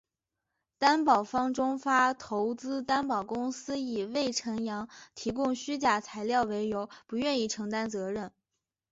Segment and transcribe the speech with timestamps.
[0.79, 8.33] 担保方中发投资担保公司以魏辰阳提供虚假材料为由不愿意承担责任。